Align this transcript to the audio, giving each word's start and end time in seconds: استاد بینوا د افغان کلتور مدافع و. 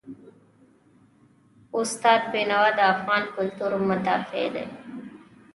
استاد 1.79 2.21
بینوا 2.33 2.69
د 2.77 2.79
افغان 2.93 3.23
کلتور 3.35 3.71
مدافع 3.89 4.45
و. 4.53 4.55